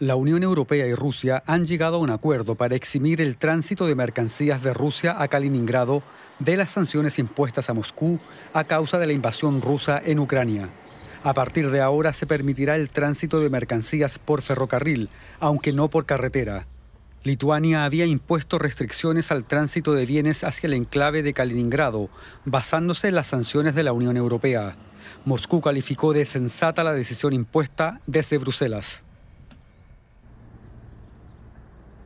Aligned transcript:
La 0.00 0.16
Unión 0.16 0.42
Europea 0.42 0.88
y 0.88 0.94
Rusia 0.94 1.44
han 1.46 1.66
llegado 1.66 1.96
a 1.96 2.00
un 2.00 2.10
acuerdo 2.10 2.56
para 2.56 2.74
eximir 2.74 3.20
el 3.20 3.36
tránsito 3.36 3.86
de 3.86 3.94
mercancías 3.94 4.60
de 4.60 4.74
Rusia 4.74 5.22
a 5.22 5.28
Kaliningrado 5.28 6.02
de 6.40 6.56
las 6.56 6.72
sanciones 6.72 7.20
impuestas 7.20 7.70
a 7.70 7.74
Moscú 7.74 8.18
a 8.54 8.64
causa 8.64 8.98
de 8.98 9.06
la 9.06 9.12
invasión 9.12 9.62
rusa 9.62 10.02
en 10.04 10.18
Ucrania. 10.18 10.68
A 11.22 11.32
partir 11.32 11.70
de 11.70 11.80
ahora 11.80 12.12
se 12.12 12.26
permitirá 12.26 12.74
el 12.74 12.90
tránsito 12.90 13.38
de 13.38 13.50
mercancías 13.50 14.18
por 14.18 14.42
ferrocarril, 14.42 15.10
aunque 15.38 15.72
no 15.72 15.88
por 15.88 16.06
carretera. 16.06 16.66
Lituania 17.22 17.84
había 17.84 18.04
impuesto 18.04 18.58
restricciones 18.58 19.30
al 19.30 19.44
tránsito 19.44 19.94
de 19.94 20.06
bienes 20.06 20.42
hacia 20.42 20.66
el 20.66 20.74
enclave 20.74 21.22
de 21.22 21.34
Kaliningrado, 21.34 22.10
basándose 22.44 23.06
en 23.06 23.14
las 23.14 23.28
sanciones 23.28 23.76
de 23.76 23.84
la 23.84 23.92
Unión 23.92 24.16
Europea. 24.16 24.74
Moscú 25.24 25.60
calificó 25.60 26.12
de 26.12 26.26
sensata 26.26 26.82
la 26.82 26.94
decisión 26.94 27.32
impuesta 27.32 28.00
desde 28.08 28.38
Bruselas. 28.38 29.04